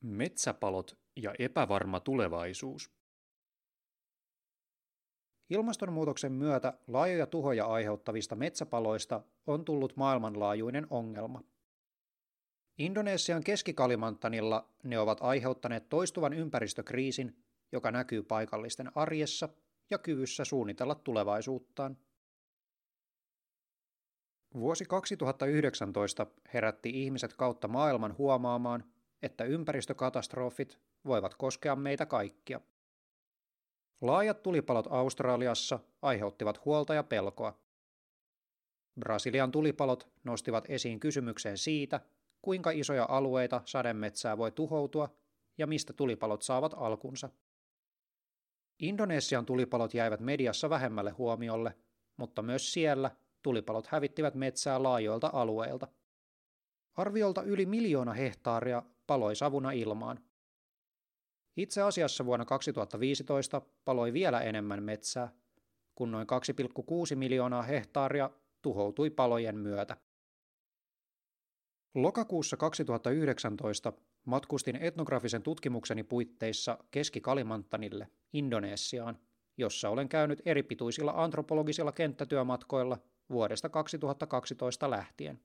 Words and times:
Metsäpalot 0.00 0.98
ja 1.16 1.34
epävarma 1.38 2.00
tulevaisuus. 2.00 2.90
Ilmastonmuutoksen 5.50 6.32
myötä 6.32 6.78
laajoja 6.86 7.26
tuhoja 7.26 7.66
aiheuttavista 7.66 8.36
metsäpaloista 8.36 9.22
on 9.46 9.64
tullut 9.64 9.96
maailmanlaajuinen 9.96 10.86
ongelma. 10.90 11.42
Indonesian 12.78 13.44
keskikalimantanilla 13.44 14.68
ne 14.82 14.98
ovat 14.98 15.18
aiheuttaneet 15.20 15.88
toistuvan 15.88 16.32
ympäristökriisin, 16.32 17.36
joka 17.72 17.90
näkyy 17.90 18.22
paikallisten 18.22 18.92
arjessa 18.94 19.48
ja 19.90 19.98
kyvyssä 19.98 20.44
suunnitella 20.44 20.94
tulevaisuuttaan. 20.94 21.96
Vuosi 24.54 24.84
2019 24.84 26.26
herätti 26.54 26.90
ihmiset 27.02 27.34
kautta 27.34 27.68
maailman 27.68 28.18
huomaamaan, 28.18 28.84
että 29.22 29.44
ympäristökatastrofit 29.44 30.78
voivat 31.04 31.34
koskea 31.34 31.76
meitä 31.76 32.06
kaikkia. 32.06 32.60
Laajat 34.00 34.42
tulipalot 34.42 34.86
Australiassa 34.90 35.78
aiheuttivat 36.02 36.64
huolta 36.64 36.94
ja 36.94 37.02
pelkoa. 37.02 37.58
Brasilian 39.00 39.52
tulipalot 39.52 40.08
nostivat 40.24 40.64
esiin 40.68 41.00
kysymykseen 41.00 41.58
siitä, 41.58 42.00
kuinka 42.42 42.70
isoja 42.70 43.06
alueita 43.08 43.62
sademetsää 43.64 44.38
voi 44.38 44.52
tuhoutua 44.52 45.16
ja 45.58 45.66
mistä 45.66 45.92
tulipalot 45.92 46.42
saavat 46.42 46.74
alkunsa. 46.76 47.28
Indonesian 48.78 49.46
tulipalot 49.46 49.94
jäivät 49.94 50.20
mediassa 50.20 50.70
vähemmälle 50.70 51.10
huomiolle, 51.10 51.76
mutta 52.16 52.42
myös 52.42 52.72
siellä 52.72 53.10
tulipalot 53.42 53.86
hävittivät 53.86 54.34
metsää 54.34 54.82
laajoilta 54.82 55.30
alueilta. 55.32 55.88
Arviolta 56.94 57.42
yli 57.42 57.66
miljoona 57.66 58.12
hehtaaria 58.12 58.82
paloi 59.10 59.36
savuna 59.36 59.70
ilmaan. 59.70 60.20
Itse 61.56 61.82
asiassa 61.82 62.26
vuonna 62.26 62.44
2015 62.44 63.62
paloi 63.84 64.12
vielä 64.12 64.40
enemmän 64.40 64.82
metsää, 64.82 65.32
kun 65.94 66.10
noin 66.10 66.26
2,6 67.10 67.16
miljoonaa 67.16 67.62
hehtaaria 67.62 68.30
tuhoutui 68.62 69.10
palojen 69.10 69.58
myötä. 69.58 69.96
Lokakuussa 71.94 72.56
2019 72.56 73.92
matkustin 74.24 74.76
etnografisen 74.76 75.42
tutkimukseni 75.42 76.02
puitteissa 76.02 76.78
Keski-Kalimanttanille, 76.90 78.08
Indonesiaan, 78.32 79.18
jossa 79.56 79.88
olen 79.88 80.08
käynyt 80.08 80.42
eripituisilla 80.44 81.12
antropologisilla 81.16 81.92
kenttätyömatkoilla 81.92 82.98
vuodesta 83.30 83.68
2012 83.68 84.90
lähtien. 84.90 85.40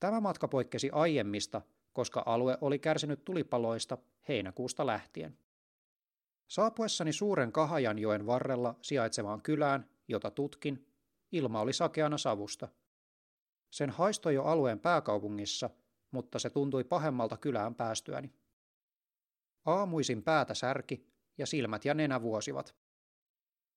Tämä 0.00 0.20
matka 0.20 0.48
poikkesi 0.48 0.90
aiemmista, 0.92 1.62
koska 1.94 2.22
alue 2.26 2.58
oli 2.60 2.78
kärsinyt 2.78 3.24
tulipaloista 3.24 3.98
heinäkuusta 4.28 4.86
lähtien. 4.86 5.38
Saapuessani 6.48 7.12
suuren 7.12 7.52
Kahajanjoen 7.52 8.26
varrella 8.26 8.74
sijaitsevaan 8.82 9.42
kylään, 9.42 9.88
jota 10.08 10.30
tutkin, 10.30 10.86
ilma 11.32 11.60
oli 11.60 11.72
sakeana 11.72 12.18
savusta. 12.18 12.68
Sen 13.70 13.90
haistoi 13.90 14.34
jo 14.34 14.44
alueen 14.44 14.80
pääkaupungissa, 14.80 15.70
mutta 16.10 16.38
se 16.38 16.50
tuntui 16.50 16.84
pahemmalta 16.84 17.36
kylään 17.36 17.74
päästyäni. 17.74 18.32
Aamuisin 19.64 20.22
päätä 20.22 20.54
särki 20.54 21.06
ja 21.38 21.46
silmät 21.46 21.84
ja 21.84 21.94
nenä 21.94 22.22
vuosivat. 22.22 22.74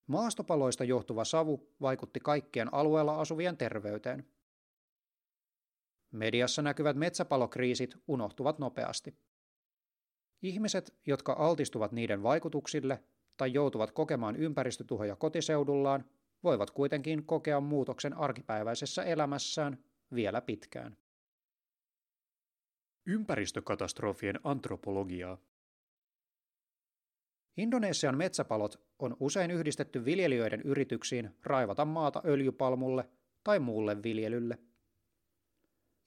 Maastopaloista 0.08 0.84
johtuva 0.84 1.26
savu 1.26 1.74
vaikutti 1.81 2.20
kaikkien 2.20 2.74
alueella 2.74 3.20
asuvien 3.22 3.58
terveyteen. 3.58 4.28
Mediassa 6.18 6.62
näkyvät 6.62 6.98
metsäpalokriisit 6.98 7.96
unohtuvat 8.08 8.60
nopeasti. 8.60 9.18
Ihmiset, 10.42 10.96
jotka 11.06 11.34
altistuvat 11.34 11.92
niiden 11.92 12.24
vaikutuksille 12.24 13.04
tai 13.38 13.54
joutuvat 13.54 13.92
kokemaan 13.92 14.36
ympäristötuhoja 14.36 15.16
kotiseudullaan, 15.16 16.06
voivat 16.44 16.72
kuitenkin 16.72 17.25
kokea 17.25 17.59
muutoksen 17.59 18.14
arkipäiväisessä 18.14 19.03
elämässään 19.03 19.84
vielä 20.16 20.41
pitkään. 20.41 20.97
Ympäristökatastrofien 23.06 24.40
antropologiaa 24.44 25.38
Indonesian 27.58 28.18
metsäpalot 28.18 28.81
on 29.00 29.18
usein 29.20 29.52
yhdistetty 29.52 30.06
viljelijöiden 30.06 30.62
yrityksiin 30.62 31.36
raivata 31.44 31.86
maata 31.86 32.22
öljypalmulle 32.25 33.09
tai 33.44 33.59
muulle 33.59 34.03
viljelylle. 34.03 34.59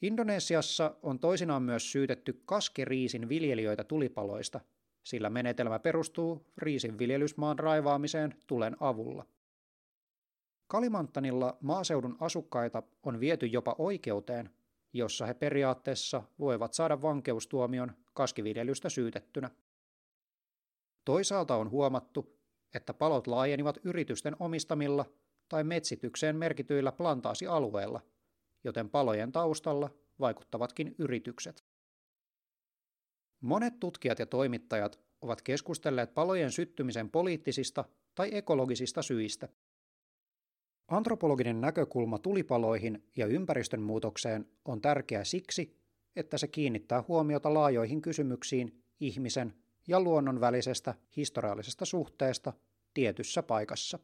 Indonesiassa 0.03 0.97
on 1.03 1.19
toisinaan 1.19 1.63
myös 1.63 1.93
syytetty 1.93 2.43
kaskeriisin 2.45 3.29
viljelijöitä 3.29 3.85
tulipaloista, 3.85 4.61
sillä 5.03 5.31
menetelmä 5.31 5.79
perustuu 5.79 6.47
riisin 6.59 6.99
viljelysmaan 6.99 7.59
raivaamiseen 7.59 8.35
tulen 8.47 8.77
avulla. 8.81 9.27
Kalimanttanilla 10.67 11.57
maaseudun 11.61 12.17
asukkaita 12.21 12.83
on 13.03 13.21
viety 13.21 13.47
jopa 13.47 13.75
oikeuteen, 13.79 14.51
jossa 14.93 15.27
he 15.27 15.35
periaatteessa 15.35 16.23
voivat 16.39 16.75
saada 16.75 17.03
vankeustuomion 17.03 17.93
kaskiviljelystä 18.15 18.89
syytettynä. 18.89 19.51
Toisaalta 21.05 21.57
on 21.57 21.71
huomattu, 21.71 22.37
että 22.75 22.95
palot 22.95 23.27
laajenivat 23.27 23.79
yritysten 23.85 24.37
omistamilla 24.41 25.05
tai 25.49 25.65
metsitykseen 25.65 26.37
merkityillä 26.37 26.93
plantaasialueilla, 26.93 28.01
joten 28.65 28.91
palojen 28.91 29.33
taustalla 29.33 29.91
vaikuttavatkin 30.21 30.95
yritykset. 30.99 31.65
Monet 33.41 33.81
tutkijat 33.81 34.19
ja 34.19 34.27
toimittajat 34.27 35.01
ovat 35.21 35.43
keskustelleet 35.43 36.15
palojen 36.15 36.53
syttymisen 36.53 37.11
poliittisista 37.11 37.85
tai 38.15 38.31
ekologisista 38.33 39.03
syistä. 39.03 39.49
Antropologinen 40.89 41.61
näkökulma 41.61 42.19
tulipaloihin 42.19 43.05
ja 43.17 43.27
ympäristön 43.27 43.83
muutokseen 43.83 44.49
on 44.65 44.81
tärkeä 44.81 45.25
siksi, 45.25 45.77
että 46.17 46.39
se 46.39 46.49
kiinnittää 46.49 47.05
huomiota 47.09 47.55
laajoihin 47.55 48.03
kysymyksiin 48.03 48.83
ihmisen 49.01 49.55
ja 49.87 50.01
luonnon 50.01 50.41
välisestä 50.41 50.95
historiallisesta 51.17 51.85
suhteesta 51.85 52.53
tietyssä 52.95 53.43
paikassa. 53.43 53.99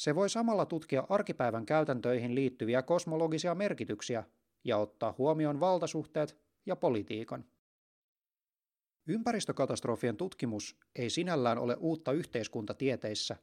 Se 0.00 0.14
voi 0.14 0.30
samalla 0.30 0.66
tutkia 0.66 1.06
arkipäivän 1.08 1.66
käytäntöihin 1.66 2.34
liittyviä 2.34 2.82
kosmologisia 2.82 3.54
merkityksiä 3.54 4.24
ja 4.64 4.76
ottaa 4.76 5.14
huomioon 5.18 5.60
valtasuhteet 5.60 6.38
ja 6.66 6.76
politiikan. 6.76 7.44
Ympäristökatastrofien 9.06 10.16
tutkimus 10.16 10.76
ei 10.96 11.10
sinällään 11.10 11.58
ole 11.58 11.76
uutta 11.80 12.12
yhteiskuntatieteissä, 12.12 13.36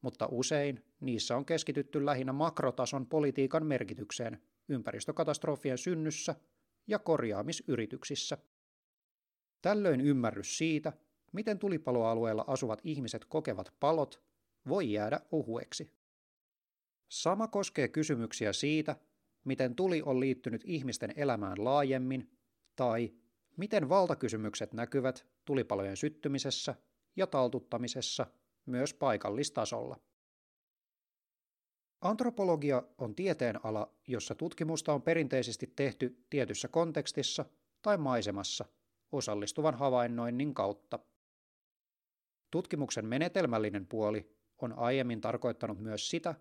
mutta 0.00 0.28
usein 0.30 0.84
niissä 1.00 1.36
on 1.36 1.44
keskitytty 1.44 2.06
lähinnä 2.06 2.32
makrotason 2.32 3.06
politiikan 3.06 3.66
merkitykseen 3.66 4.42
ympäristökatastrofien 4.68 5.78
synnyssä 5.78 6.34
ja 6.86 6.98
korjaamisyrityksissä. 6.98 8.38
Tällöin 9.62 10.00
ymmärrys 10.00 10.58
siitä, 10.58 10.92
miten 11.32 11.58
tulipaloalueella 11.58 12.44
asuvat 12.46 12.80
ihmiset 12.84 13.24
kokevat 13.24 13.74
palot, 13.80 14.22
voi 14.68 14.92
jäädä 14.92 15.20
ohueksi. 15.32 15.90
Sama 17.08 17.48
koskee 17.48 17.88
kysymyksiä 17.88 18.52
siitä, 18.52 18.96
miten 19.44 19.74
tuli 19.74 20.02
on 20.02 20.20
liittynyt 20.20 20.62
ihmisten 20.64 21.12
elämään 21.16 21.64
laajemmin, 21.64 22.30
tai 22.76 23.12
miten 23.56 23.88
valtakysymykset 23.88 24.72
näkyvät 24.72 25.26
tulipalojen 25.44 25.96
syttymisessä 25.96 26.74
ja 27.16 27.26
taltuttamisessa 27.26 28.26
myös 28.66 28.94
paikallistasolla. 28.94 30.00
Antropologia 32.00 32.82
on 32.98 33.14
tieteenala, 33.14 33.94
jossa 34.08 34.34
tutkimusta 34.34 34.92
on 34.92 35.02
perinteisesti 35.02 35.72
tehty 35.76 36.24
tietyssä 36.30 36.68
kontekstissa 36.68 37.44
tai 37.82 37.98
maisemassa 37.98 38.64
osallistuvan 39.12 39.74
havainnoinnin 39.74 40.54
kautta. 40.54 40.98
Tutkimuksen 42.50 43.06
menetelmällinen 43.06 43.86
puoli 43.86 44.34
on 44.64 44.78
aiemmin 44.78 45.20
tarkoittanut 45.20 45.80
myös 45.80 46.10
sitä, 46.10 46.34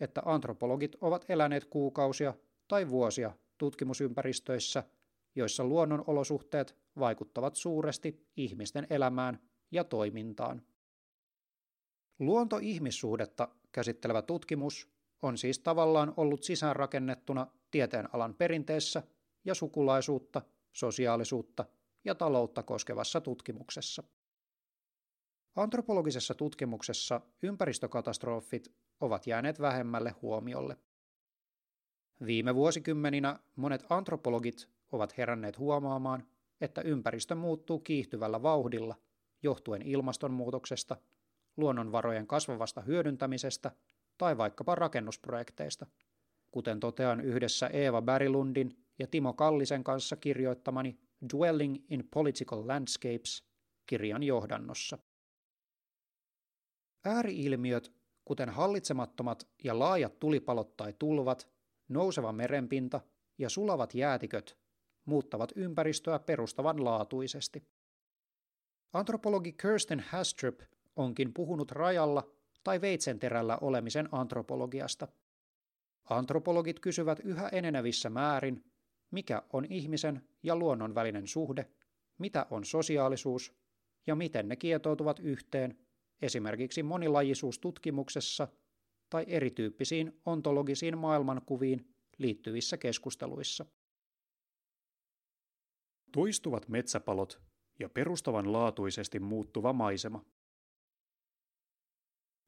että 0.00 0.22
antropologit 0.24 0.96
ovat 1.00 1.24
eläneet 1.28 1.64
kuukausia 1.64 2.34
tai 2.68 2.88
vuosia 2.88 3.32
tutkimusympäristöissä, 3.58 4.82
joissa 5.34 5.64
luonnon 5.64 6.04
olosuhteet 6.06 6.76
vaikuttavat 6.98 7.56
suuresti 7.56 8.26
ihmisten 8.36 8.86
elämään 8.90 9.38
ja 9.70 9.84
toimintaan. 9.84 10.62
Luonto-ihmissuhdetta 12.18 13.48
käsittelevä 13.72 14.22
tutkimus 14.22 14.88
on 15.22 15.38
siis 15.38 15.58
tavallaan 15.58 16.14
ollut 16.16 16.42
sisäänrakennettuna 16.42 17.46
tieteenalan 17.70 18.34
perinteessä 18.34 19.02
ja 19.44 19.54
sukulaisuutta, 19.54 20.42
sosiaalisuutta 20.72 21.64
ja 22.04 22.14
taloutta 22.14 22.62
koskevassa 22.62 23.20
tutkimuksessa. 23.20 24.02
Antropologisessa 25.56 26.34
tutkimuksessa 26.34 27.20
ympäristökatastrofit 27.42 28.72
ovat 29.00 29.26
jääneet 29.26 29.60
vähemmälle 29.60 30.14
huomiolle. 30.22 30.76
Viime 32.26 32.54
vuosikymmeninä 32.54 33.38
monet 33.56 33.84
antropologit 33.90 34.68
ovat 34.92 35.18
heränneet 35.18 35.58
huomaamaan, 35.58 36.26
että 36.60 36.80
ympäristö 36.80 37.34
muuttuu 37.34 37.78
kiihtyvällä 37.78 38.42
vauhdilla 38.42 38.94
johtuen 39.42 39.82
ilmastonmuutoksesta, 39.82 40.96
luonnonvarojen 41.56 42.26
kasvavasta 42.26 42.80
hyödyntämisestä 42.80 43.70
tai 44.18 44.36
vaikkapa 44.38 44.74
rakennusprojekteista, 44.74 45.86
kuten 46.50 46.80
totean 46.80 47.20
yhdessä 47.20 47.66
Eeva 47.66 48.02
Bärilundin 48.02 48.76
ja 48.98 49.06
Timo 49.06 49.32
Kallisen 49.32 49.84
kanssa 49.84 50.16
kirjoittamani 50.16 50.98
Dwelling 51.32 51.76
in 51.90 52.08
Political 52.10 52.68
Landscapes 52.68 53.44
kirjan 53.86 54.22
johdannossa. 54.22 54.98
Ääriilmiöt, 57.04 57.92
kuten 58.24 58.48
hallitsemattomat 58.48 59.48
ja 59.64 59.78
laajat 59.78 60.18
tulipalot 60.18 60.76
tai 60.76 60.94
tulvat, 60.98 61.48
nouseva 61.88 62.32
merenpinta 62.32 63.00
ja 63.38 63.48
sulavat 63.48 63.94
jäätiköt 63.94 64.58
muuttavat 65.04 65.52
ympäristöä 65.56 66.18
perustavanlaatuisesti. 66.18 67.68
Antropologi 68.92 69.52
Kirsten 69.52 70.00
Hastrup 70.00 70.60
onkin 70.96 71.34
puhunut 71.34 71.72
rajalla 71.72 72.30
tai 72.64 72.80
veitsenterällä 72.80 73.58
olemisen 73.60 74.08
antropologiasta. 74.12 75.08
Antropologit 76.10 76.80
kysyvät 76.80 77.20
yhä 77.24 77.48
enenevissä 77.48 78.10
määrin, 78.10 78.64
mikä 79.10 79.42
on 79.52 79.64
ihmisen 79.64 80.28
ja 80.42 80.56
luonnon 80.56 80.94
välinen 80.94 81.26
suhde, 81.26 81.70
mitä 82.18 82.46
on 82.50 82.64
sosiaalisuus 82.64 83.54
ja 84.06 84.14
miten 84.14 84.48
ne 84.48 84.56
kietoutuvat 84.56 85.18
yhteen 85.18 85.78
esimerkiksi 86.22 86.82
monilajisuustutkimuksessa 86.82 88.48
tai 89.10 89.24
erityyppisiin 89.28 90.20
ontologisiin 90.26 90.98
maailmankuviin 90.98 91.94
liittyvissä 92.18 92.76
keskusteluissa. 92.76 93.66
Toistuvat 96.12 96.68
metsäpalot 96.68 97.40
ja 97.78 97.88
perustavanlaatuisesti 97.88 99.20
muuttuva 99.20 99.72
maisema. 99.72 100.24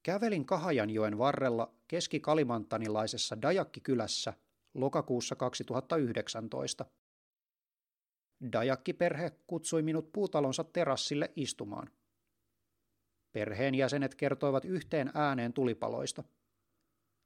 Kävelin 0.02 0.46
Kahajanjoen 0.46 1.18
varrella 1.18 1.74
keski-kalimantanilaisessa 1.88 3.42
Dajakki-kylässä 3.42 4.34
lokakuussa 4.74 5.36
2019. 5.36 6.86
Dajakki-perhe 8.52 9.30
kutsui 9.46 9.82
minut 9.82 10.12
puutalonsa 10.12 10.64
terassille 10.64 11.32
istumaan. 11.36 11.90
Perheenjäsenet 13.36 14.14
kertoivat 14.14 14.64
yhteen 14.64 15.10
ääneen 15.14 15.52
tulipaloista. 15.52 16.24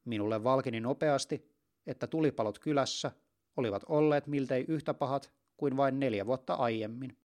Minulle 0.05 0.45
valkini 0.45 0.81
nopeasti, 0.81 1.51
että 1.87 2.07
tulipalot 2.07 2.59
kylässä 2.59 3.11
olivat 3.57 3.85
olleet 3.89 4.27
miltei 4.27 4.65
yhtä 4.69 4.95
pahat 4.95 5.33
kuin 5.57 5.77
vain 5.77 6.01
neljä 6.01 6.27
vuotta 6.27 6.55
aiemmin. 6.55 7.19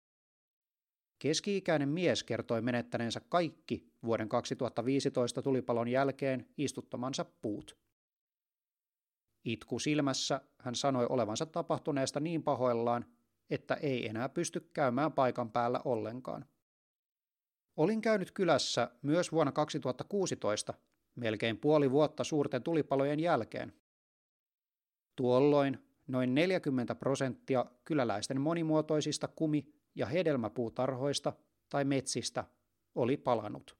Keski-ikäinen 1.19 1.89
mies 1.89 2.23
kertoi 2.23 2.61
menettäneensä 2.61 3.21
kaikki 3.29 3.89
vuoden 4.03 4.29
2015 4.29 5.41
tulipalon 5.41 5.87
jälkeen 5.87 6.47
istuttamansa 6.57 7.25
puut. 7.41 7.77
Itku 9.45 9.79
silmässä 9.79 10.41
hän 10.59 10.75
sanoi 10.75 11.05
olevansa 11.09 11.45
tapahtuneesta 11.45 12.19
niin 12.19 12.43
pahoillaan, 12.43 13.05
että 13.49 13.73
ei 13.73 14.07
enää 14.07 14.29
pysty 14.29 14.69
käymään 14.73 15.13
paikan 15.13 15.51
päällä 15.51 15.81
ollenkaan. 15.85 16.45
Olin 17.77 18.01
käynyt 18.01 18.31
kylässä 18.31 18.91
myös 19.01 19.31
vuonna 19.31 19.51
2016, 19.51 20.73
melkein 21.15 21.57
puoli 21.57 21.91
vuotta 21.91 22.23
suurten 22.23 22.63
tulipalojen 22.63 23.19
jälkeen. 23.19 23.73
Tuolloin 25.15 25.79
noin 26.07 26.35
40 26.35 26.95
prosenttia 26.95 27.65
kyläläisten 27.85 28.41
monimuotoisista 28.41 29.27
kumi- 29.27 29.73
ja 29.95 30.05
hedelmäpuutarhoista 30.05 31.33
tai 31.69 31.85
metsistä 31.85 32.43
oli 32.95 33.17
palanut. 33.17 33.77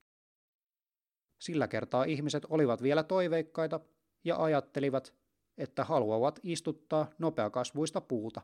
Sillä 1.40 1.68
kertaa 1.68 2.04
ihmiset 2.04 2.46
olivat 2.50 2.82
vielä 2.82 3.04
toiveikkaita 3.04 3.80
ja 4.24 4.44
ajattelivat, 4.44 5.14
että 5.58 5.84
haluavat 5.84 6.40
istuttaa 6.44 7.10
nopeakasvuista 7.20 8.02
puuta. 8.02 8.42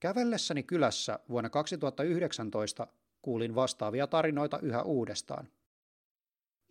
Kävellessäni 0.00 0.62
kylässä 0.62 1.18
vuonna 1.28 1.50
2019 1.50 2.86
kuulin 3.26 3.54
vastaavia 3.54 4.06
tarinoita 4.06 4.58
yhä 4.62 4.82
uudestaan. 4.82 5.48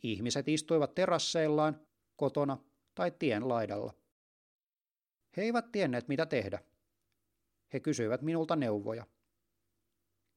Ihmiset 0.03 0.47
istuivat 0.47 0.95
terasseillaan, 0.95 1.81
kotona 2.15 2.57
tai 2.95 3.11
tien 3.11 3.47
laidalla. 3.47 3.93
He 5.37 5.41
eivät 5.41 5.71
tienneet 5.71 6.07
mitä 6.07 6.25
tehdä. 6.25 6.59
He 7.73 7.79
kysyivät 7.79 8.21
minulta 8.21 8.55
neuvoja. 8.55 9.05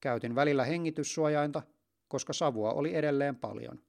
Käytin 0.01 0.35
välillä 0.35 0.65
hengityssuojainta, 0.65 1.63
koska 2.09 2.33
savua 2.33 2.73
oli 2.73 2.95
edelleen 2.95 3.37
paljon. 3.37 3.83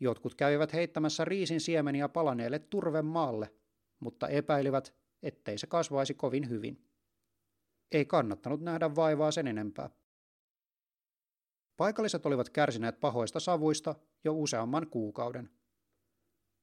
Jotkut 0.00 0.34
kävivät 0.34 0.72
heittämässä 0.72 1.24
riisin 1.24 1.60
siemeniä 1.60 2.08
palaneelle 2.08 2.58
turvemaalle, 2.58 3.54
mutta 4.00 4.28
epäilivät, 4.28 4.94
ettei 5.22 5.58
se 5.58 5.66
kasvaisi 5.66 6.14
kovin 6.14 6.48
hyvin. 6.48 6.84
Ei 7.92 8.04
kannattanut 8.04 8.60
nähdä 8.60 8.96
vaivaa 8.96 9.30
sen 9.30 9.46
enempää. 9.46 9.90
Paikalliset 11.76 12.26
olivat 12.26 12.50
kärsineet 12.50 13.00
pahoista 13.00 13.40
savuista 13.40 13.94
jo 14.24 14.34
useamman 14.34 14.86
kuukauden. 14.86 15.50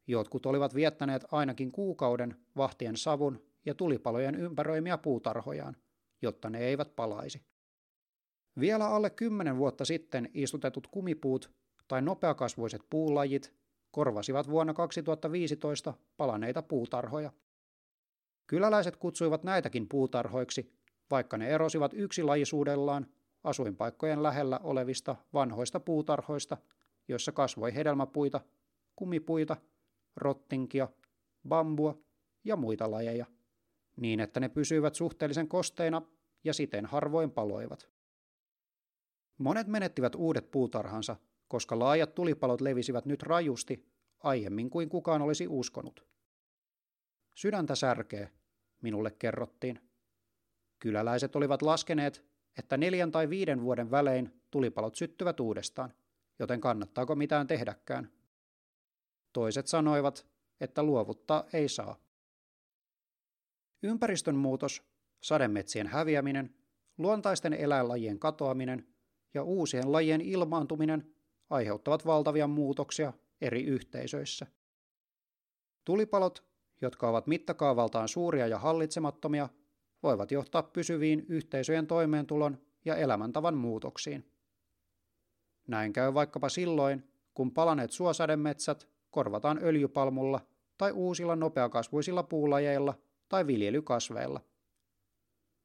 Jotkut 0.07 0.45
olivat 0.45 0.75
viettäneet 0.75 1.25
ainakin 1.31 1.71
kuukauden 1.71 2.35
vahtien 2.57 2.97
savun 2.97 3.41
ja 3.65 3.75
tulipalojen 3.75 4.35
ympäröimiä 4.35 4.97
puutarhojaan, 4.97 5.77
jotta 6.21 6.49
ne 6.49 6.59
eivät 6.59 6.95
palaisi. 6.95 7.41
Vielä 8.59 8.87
alle 8.87 9.09
kymmenen 9.09 9.57
vuotta 9.57 9.85
sitten 9.85 10.29
istutetut 10.33 10.87
kumipuut 10.87 11.51
tai 11.87 12.01
nopeakasvuiset 12.01 12.81
puulajit 12.89 13.53
korvasivat 13.91 14.49
vuonna 14.49 14.73
2015 14.73 15.93
palaneita 16.17 16.61
puutarhoja. 16.61 17.31
Kyläläiset 18.47 18.95
kutsuivat 18.95 19.43
näitäkin 19.43 19.89
puutarhoiksi, 19.89 20.73
vaikka 21.11 21.37
ne 21.37 21.49
erosivat 21.49 21.91
yksilajisuudellaan 21.93 23.07
asuinpaikkojen 23.43 24.23
lähellä 24.23 24.59
olevista 24.63 25.15
vanhoista 25.33 25.79
puutarhoista, 25.79 26.57
joissa 27.07 27.31
kasvoi 27.31 27.75
hedelmäpuita, 27.75 28.41
kumipuita, 28.95 29.57
rottinkia, 30.15 30.87
bambua 31.47 31.97
ja 32.43 32.55
muita 32.55 32.91
lajeja, 32.91 33.25
niin 33.97 34.19
että 34.19 34.39
ne 34.39 34.49
pysyivät 34.49 34.95
suhteellisen 34.95 35.47
kosteina 35.47 36.01
ja 36.43 36.53
siten 36.53 36.85
harvoin 36.85 37.31
paloivat. 37.31 37.89
Monet 39.37 39.67
menettivät 39.67 40.15
uudet 40.15 40.51
puutarhansa, 40.51 41.15
koska 41.47 41.79
laajat 41.79 42.15
tulipalot 42.15 42.61
levisivät 42.61 43.05
nyt 43.05 43.23
rajusti 43.23 43.85
aiemmin 44.19 44.69
kuin 44.69 44.89
kukaan 44.89 45.21
olisi 45.21 45.47
uskonut. 45.47 46.05
Sydäntä 47.33 47.75
särkee, 47.75 48.29
minulle 48.81 49.11
kerrottiin. 49.11 49.79
Kyläläiset 50.79 51.35
olivat 51.35 51.61
laskeneet, 51.61 52.25
että 52.57 52.77
neljän 52.77 53.11
tai 53.11 53.29
viiden 53.29 53.61
vuoden 53.61 53.91
välein 53.91 54.41
tulipalot 54.51 54.95
syttyvät 54.95 55.39
uudestaan, 55.39 55.93
joten 56.39 56.61
kannattaako 56.61 57.15
mitään 57.15 57.47
tehdäkään. 57.47 58.11
Toiset 59.33 59.67
sanoivat, 59.67 60.27
että 60.61 60.83
luovuttaa 60.83 61.43
ei 61.53 61.69
saa. 61.69 61.95
Ympäristön 63.83 64.35
muutos, 64.35 64.83
sademetsien 65.21 65.87
häviäminen, 65.87 66.55
luontaisten 66.97 67.53
eläinlajien 67.53 68.19
katoaminen 68.19 68.87
ja 69.33 69.43
uusien 69.43 69.91
lajien 69.91 70.21
ilmaantuminen 70.21 71.13
aiheuttavat 71.49 72.05
valtavia 72.05 72.47
muutoksia 72.47 73.13
eri 73.41 73.63
yhteisöissä. 73.63 74.47
Tulipalot, 75.85 76.43
jotka 76.81 77.09
ovat 77.09 77.27
mittakaavaltaan 77.27 78.07
suuria 78.07 78.47
ja 78.47 78.59
hallitsemattomia, 78.59 79.49
voivat 80.03 80.31
johtaa 80.31 80.63
pysyviin 80.63 81.25
yhteisöjen 81.29 81.87
toimeentulon 81.87 82.57
ja 82.85 82.95
elämäntavan 82.95 83.57
muutoksiin. 83.57 84.25
Näin 85.67 85.93
käy 85.93 86.13
vaikkapa 86.13 86.49
silloin, 86.49 87.03
kun 87.33 87.51
palaneet 87.51 87.91
suosademetsät 87.91 88.89
korvataan 89.11 89.59
öljypalmulla 89.63 90.39
tai 90.77 90.91
uusilla 90.91 91.35
nopeakasvuisilla 91.35 92.23
puulajeilla 92.23 92.93
tai 93.29 93.47
viljelykasveilla. 93.47 94.41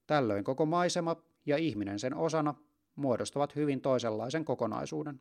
Tällöin 0.06 0.44
koko 0.44 0.66
maisema 0.66 1.16
ja 1.46 1.56
ihminen 1.56 1.98
sen 1.98 2.14
osana 2.14 2.54
muodostavat 2.94 3.56
hyvin 3.56 3.80
toisenlaisen 3.80 4.44
kokonaisuuden. 4.44 5.20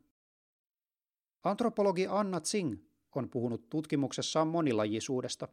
Antropologi 1.44 2.08
Anna 2.10 2.40
Tsing 2.40 2.78
on 3.16 3.30
puhunut 3.30 3.70
tutkimuksessaan 3.70 4.48
monilajisuudesta. 4.48 5.48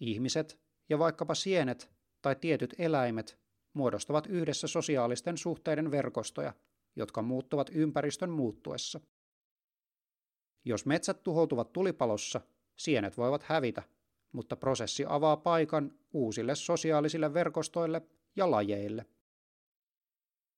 Ihmiset 0.00 0.60
ja 0.88 0.98
vaikkapa 0.98 1.34
sienet 1.34 1.97
tai 2.22 2.36
tietyt 2.36 2.74
eläimet 2.78 3.38
muodostavat 3.72 4.26
yhdessä 4.26 4.66
sosiaalisten 4.66 5.38
suhteiden 5.38 5.90
verkostoja, 5.90 6.54
jotka 6.96 7.22
muuttuvat 7.22 7.70
ympäristön 7.74 8.30
muuttuessa. 8.30 9.00
Jos 10.64 10.86
metsät 10.86 11.22
tuhoutuvat 11.22 11.72
tulipalossa, 11.72 12.40
sienet 12.76 13.16
voivat 13.16 13.42
hävitä, 13.42 13.82
mutta 14.32 14.56
prosessi 14.56 15.04
avaa 15.08 15.36
paikan 15.36 15.92
uusille 16.12 16.54
sosiaalisille 16.54 17.34
verkostoille 17.34 18.02
ja 18.36 18.50
lajeille. 18.50 19.06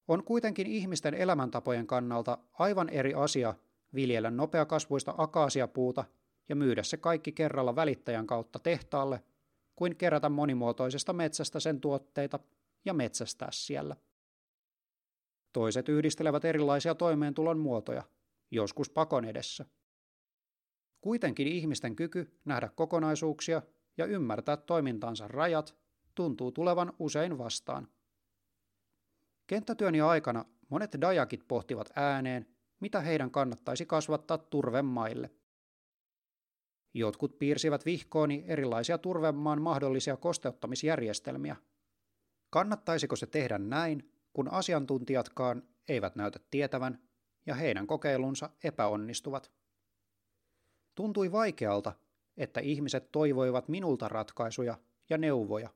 On 0.09 0.25
kuitenkin 0.25 0.67
ihmisten 0.67 1.14
elämäntapojen 1.14 1.87
kannalta 1.87 2.38
aivan 2.52 2.88
eri 2.88 3.14
asia 3.14 3.55
viljellä 3.95 4.31
nopeakasvuista 4.31 5.14
akaasiapuuta 5.19 6.05
ja 6.49 6.57
myydä 6.57 6.83
se 6.83 6.97
kaikki 6.97 7.33
kerralla 7.33 7.76
välittäjän 7.76 8.26
kautta 8.26 8.59
tehtaalle, 8.59 9.23
kuin 9.81 9.97
kerätä 9.97 10.29
monimuotoisesta 10.29 11.13
metsästä 11.13 11.61
sen 11.61 11.81
tuotteita 11.81 12.39
ja 12.85 12.95
metsästää 12.95 13.49
siellä. 13.53 13.97
Toiset 15.53 15.89
yhdistelevät 15.89 16.45
erilaisia 16.45 16.95
toimeentulon 16.95 17.59
muotoja, 17.59 18.03
joskus 18.51 18.91
pakon 18.91 19.25
edessä. 19.25 19.65
Kuitenkin 21.01 21.49
ihmisten 21.49 21.97
kyky 21.97 22.39
nähdä 22.45 22.69
kokonaisuuksia 22.69 23.63
ja 23.99 24.07
ymmärtää 24.07 24.57
toimintansa 24.57 25.29
rajat 25.29 25.77
tuntuu 26.15 26.53
tulevan 26.53 26.93
usein 26.99 27.39
vastaan. 27.39 27.89
Kenttätyöni 29.47 30.01
aikana 30.01 30.45
monet 30.69 30.97
dajakit 31.01 31.49
pohtivat 31.49 31.91
ääneen, 31.97 32.47
mitä 32.81 33.01
heidän 33.01 33.31
kannattaisi 33.31 33.87
kasvattaa 33.87 34.39
turvemaille. 34.39 35.31
Jotkut 36.94 37.38
piirsivät 37.38 37.87
vihkooni 37.87 38.44
erilaisia 38.47 38.99
turvemaan 38.99 39.62
mahdollisia 39.62 40.16
kosteuttamisjärjestelmiä. 40.16 41.56
Kannattaisiko 42.50 43.16
se 43.16 43.26
tehdä 43.26 43.59
näin, 43.59 44.12
kun 44.32 44.49
asiantuntijatkaan 44.49 45.62
eivät 45.88 46.16
näytä 46.16 46.40
tietävän 46.50 47.02
ja 47.47 47.54
heidän 47.54 47.87
kokeilunsa 47.87 48.50
epäonnistuvat? 48.64 49.52
Tuntui 50.94 51.32
vaikealta, 51.32 51.92
että 52.37 52.61
ihmiset 52.61 53.12
toivoivat 53.12 53.68
minulta 53.68 54.09
ratkaisuja 54.09 54.78
ja 55.11 55.18
neuvoja. 55.18 55.70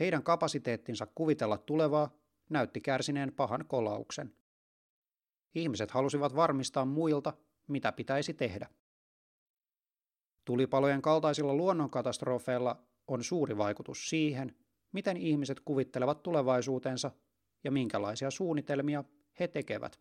Heidän 0.00 0.22
kapasiteettinsa 0.22 1.06
kuvitella 1.14 1.58
tulevaa 1.58 2.10
näytti 2.50 2.80
kärsineen 2.80 3.32
pahan 3.32 3.64
kolauksen. 3.68 4.34
Ihmiset 5.54 5.90
halusivat 5.90 6.36
varmistaa 6.36 6.84
muilta, 6.84 7.32
mitä 7.68 7.92
pitäisi 7.92 8.34
tehdä. 8.34 8.68
Tulipalojen 10.48 11.02
kaltaisilla 11.02 11.54
luonnonkatastrofeilla 11.54 12.82
on 13.08 13.24
suuri 13.24 13.56
vaikutus 13.56 14.10
siihen, 14.10 14.56
miten 14.92 15.16
ihmiset 15.16 15.60
kuvittelevat 15.60 16.22
tulevaisuutensa 16.22 17.10
ja 17.64 17.70
minkälaisia 17.70 18.30
suunnitelmia 18.30 19.04
he 19.40 19.48
tekevät. 19.48 20.00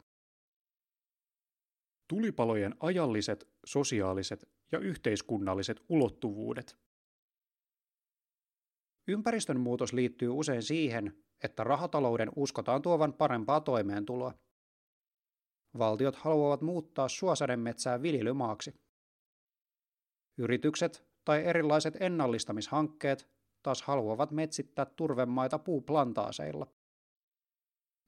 Tulipalojen 2.07 2.75
ajalliset, 2.79 3.47
sosiaaliset 3.65 4.49
ja 4.71 4.79
yhteiskunnalliset 4.79 5.83
ulottuvuudet. 5.89 6.77
Ympäristön 9.07 9.59
muutos 9.59 9.93
liittyy 9.93 10.29
usein 10.29 10.63
siihen, 10.63 11.23
että 11.43 11.63
rahatalouden 11.63 12.29
uskotaan 12.35 12.81
tuovan 12.81 13.13
parempaa 13.13 13.61
toimeentuloa. 13.61 14.33
Valtiot 15.77 16.15
haluavat 16.15 16.61
muuttaa 16.61 17.07
suosademetsää 17.07 18.01
viljelymaaksi. 18.01 18.86
Yritykset 20.37 21.05
tai 21.25 21.45
erilaiset 21.45 21.97
ennallistamishankkeet 21.99 23.29
taas 23.63 23.81
haluavat 23.81 24.31
metsittää 24.31 24.85
turvemaita 24.85 25.59
puuplantaaseilla. 25.59 26.67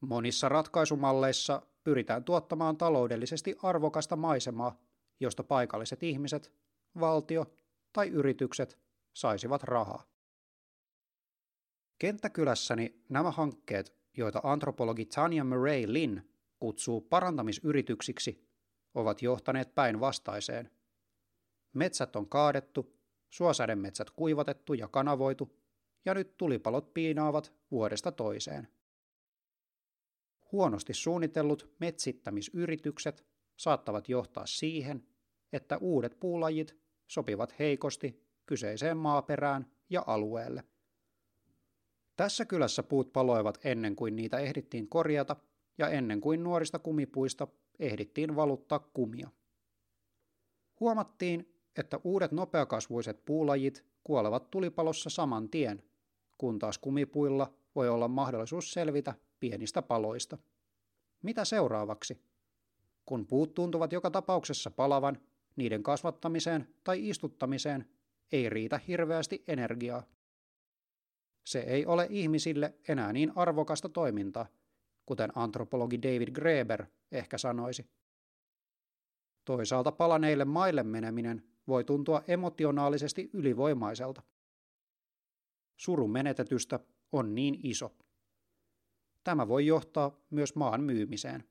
Monissa 0.01 0.49
ratkaisumalleissa 0.49 1.61
pyritään 1.83 2.23
tuottamaan 2.23 2.77
taloudellisesti 2.77 3.55
arvokasta 3.63 4.15
maisemaa, 4.15 4.81
josta 5.19 5.43
paikalliset 5.43 6.03
ihmiset, 6.03 6.53
valtio 6.99 7.45
tai 7.93 8.07
yritykset 8.07 8.79
saisivat 9.13 9.63
rahaa. 9.63 10.03
Kenttäkylässäni 11.99 13.03
nämä 13.09 13.31
hankkeet, 13.31 13.95
joita 14.17 14.41
antropologi 14.43 15.05
Tanya 15.05 15.43
Murray 15.43 15.83
Lin 15.87 16.29
kutsuu 16.59 17.01
parantamisyrityksiksi, 17.01 18.49
ovat 18.93 19.21
johtaneet 19.21 19.75
päinvastaiseen. 19.75 20.71
Metsät 21.73 22.15
on 22.15 22.29
kaadettu, 22.29 22.95
suosademetsät 23.29 24.09
kuivatettu 24.09 24.73
ja 24.73 24.87
kanavoitu, 24.87 25.59
ja 26.05 26.13
nyt 26.13 26.37
tulipalot 26.37 26.93
piinaavat 26.93 27.53
vuodesta 27.71 28.11
toiseen. 28.11 28.67
Huonosti 30.51 30.93
suunnitellut 30.93 31.75
metsittämisyritykset 31.79 33.25
saattavat 33.57 34.09
johtaa 34.09 34.45
siihen, 34.45 35.07
että 35.53 35.77
uudet 35.77 36.19
puulajit 36.19 36.77
sopivat 37.07 37.59
heikosti 37.59 38.23
kyseiseen 38.45 38.97
maaperään 38.97 39.71
ja 39.89 40.03
alueelle. 40.07 40.63
Tässä 42.15 42.45
kylässä 42.45 42.83
puut 42.83 43.13
paloivat 43.13 43.59
ennen 43.63 43.95
kuin 43.95 44.15
niitä 44.15 44.37
ehdittiin 44.37 44.89
korjata 44.89 45.35
ja 45.77 45.89
ennen 45.89 46.21
kuin 46.21 46.43
nuorista 46.43 46.79
kumipuista 46.79 47.47
ehdittiin 47.79 48.35
valuttaa 48.35 48.79
kumia. 48.79 49.29
Huomattiin, 50.79 51.58
että 51.77 51.99
uudet 52.03 52.31
nopeakasvuiset 52.31 53.25
puulajit 53.25 53.85
kuolevat 54.03 54.51
tulipalossa 54.51 55.09
saman 55.09 55.49
tien, 55.49 55.83
kun 56.37 56.59
taas 56.59 56.77
kumipuilla 56.77 57.53
voi 57.75 57.89
olla 57.89 58.07
mahdollisuus 58.07 58.71
selvitä 58.73 59.15
pienistä 59.39 59.81
paloista. 59.81 60.37
Mitä 61.23 61.45
seuraavaksi? 61.45 62.21
Kun 63.05 63.27
puut 63.27 63.53
tuntuvat 63.53 63.93
joka 63.93 64.11
tapauksessa 64.11 64.71
palavan, 64.71 65.17
niiden 65.55 65.83
kasvattamiseen 65.83 66.67
tai 66.83 67.09
istuttamiseen 67.09 67.85
ei 68.31 68.49
riitä 68.49 68.79
hirveästi 68.87 69.43
energiaa. 69.47 70.03
Se 71.43 71.59
ei 71.59 71.85
ole 71.85 72.07
ihmisille 72.09 72.73
enää 72.87 73.13
niin 73.13 73.31
arvokasta 73.35 73.89
toimintaa, 73.89 74.45
kuten 75.05 75.29
antropologi 75.35 76.01
David 76.01 76.31
Graeber 76.31 76.85
ehkä 77.11 77.37
sanoisi. 77.37 77.89
Toisaalta 79.45 79.91
palaneille 79.91 80.45
maille 80.45 80.83
meneminen 80.83 81.43
voi 81.69 81.83
tuntua 81.83 82.23
emotionaalisesti 82.27 83.29
ylivoimaiselta. 83.33 84.21
Surun 85.77 86.11
menetetystä 86.11 86.79
on 87.11 87.35
niin 87.35 87.59
iso. 87.63 87.95
Tämä 89.23 89.47
voi 89.47 89.65
johtaa 89.65 90.11
myös 90.29 90.55
maan 90.55 90.83
myymiseen. 90.83 91.43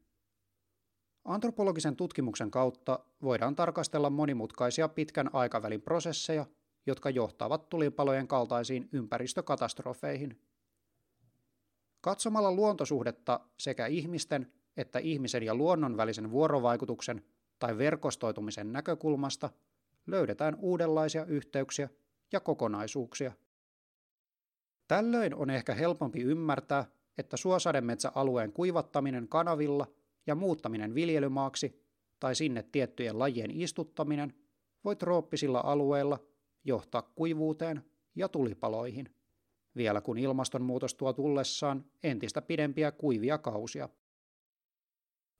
Antropologisen 1.25 1.97
tutkimuksen 1.97 2.51
kautta 2.51 2.99
voidaan 3.23 3.57
tarkastella 3.57 4.11
monimutkaisia 4.11 4.89
pitkän 4.89 5.31
aikavälin 5.33 5.83
prosesseja, 5.83 6.47
jotka 6.87 7.11
johtavat 7.11 7.69
tulipalojen 7.69 8.29
kaltaisiin 8.29 8.89
ympäristökatastrofeihin. 8.93 10.41
Katsomalla 12.01 12.53
luontosuhdetta 12.53 13.41
sekä 13.59 13.87
ihmisten 13.87 14.53
että 14.79 14.99
ihmisen 14.99 15.43
ja 15.43 15.55
luonnon 15.55 15.97
välisen 15.97 16.31
vuorovaikutuksen 16.31 17.25
tai 17.59 17.79
verkostoitumisen 17.79 18.73
näkökulmasta 18.73 19.51
löydetään 20.09 20.57
uudenlaisia 20.61 21.25
yhteyksiä 21.25 21.88
ja 22.33 22.41
kokonaisuuksia. 22.41 23.33
Tällöin 24.88 25.35
on 25.35 25.50
ehkä 25.50 25.75
helpompi 25.75 26.21
ymmärtää, 26.21 26.85
että 27.19 27.37
suosademetsäalueen 27.37 28.53
kuivattaminen 28.53 29.29
kanavilla 29.29 29.87
ja 30.27 30.35
muuttaminen 30.35 30.95
viljelymaaksi 30.95 31.85
tai 32.21 32.35
sinne 32.35 32.62
tiettyjen 32.62 33.19
lajien 33.19 33.50
istuttaminen 33.50 34.35
voi 34.85 34.97
trooppisilla 34.97 35.61
alueilla 35.65 36.19
johtaa 36.65 37.03
kuivuuteen 37.03 37.85
ja 38.15 38.29
tulipaloihin, 38.29 39.15
vielä 39.77 40.00
kun 40.00 40.19
ilmastonmuutos 40.19 40.95
tuo 40.95 41.12
tullessaan 41.12 41.85
entistä 42.03 42.43
pidempiä 42.43 42.93
kuivia 42.93 43.38
kausia. 43.38 43.88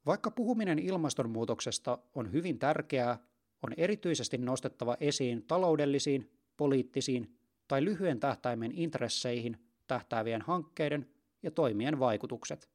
Vaikka 0.05 0.31
puhuminen 0.31 0.79
ilmastonmuutoksesta 0.79 1.97
on 2.15 2.31
hyvin 2.31 2.59
tärkeää, 2.59 3.28
on 3.63 3.73
erityisesti 3.77 4.37
nostettava 4.37 4.97
esiin 4.99 5.43
taloudellisiin, 5.47 6.31
poliittisiin 6.57 7.37
tai 7.67 7.83
lyhyen 7.85 8.19
tähtäimen 8.19 8.71
intresseihin 8.71 9.57
tähtäävien 9.87 10.41
hankkeiden 10.41 11.09
ja 11.43 11.51
toimien 11.51 11.99
vaikutukset. 11.99 12.69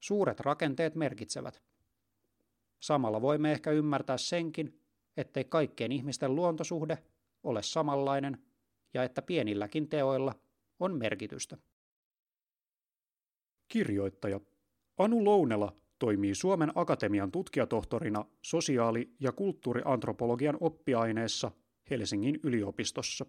Suuret 0.00 0.40
rakenteet 0.40 0.94
merkitsevät. 0.94 1.62
Samalla 2.80 3.22
voimme 3.22 3.52
ehkä 3.52 3.70
ymmärtää 3.70 4.18
senkin, 4.18 4.80
ettei 5.16 5.44
kaikkien 5.44 5.92
ihmisten 5.92 6.34
luontosuhde 6.34 6.98
ole 7.44 7.62
samanlainen 7.62 8.42
ja 8.94 9.04
että 9.04 9.22
pienilläkin 9.22 9.88
teoilla 9.88 10.34
on 10.80 10.98
merkitystä. 10.98 11.56
Kirjoittaja 13.68 14.40
Anu 14.98 15.24
Lounela 15.24 15.76
toimii 15.98 16.34
Suomen 16.34 16.72
Akatemian 16.74 17.30
tutkijatohtorina 17.30 18.24
sosiaali- 18.42 19.14
ja 19.20 19.32
kulttuuriantropologian 19.32 20.56
oppiaineessa 20.60 21.50
Helsingin 21.90 22.40
yliopistossa. 22.42 23.26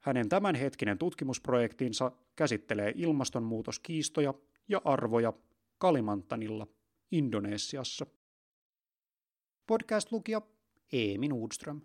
Hänen 0.00 0.28
tämänhetkinen 0.28 0.98
tutkimusprojektinsa 0.98 2.12
käsittelee 2.36 2.92
ilmastonmuutoskiistoja 2.96 4.34
ja 4.68 4.80
arvoja 4.84 5.32
Kalimantanilla, 5.78 6.66
Indonesiassa. 7.10 8.06
Podcast-lukija 9.66 10.42
Eemi 10.92 11.28
Nordström. 11.28 11.80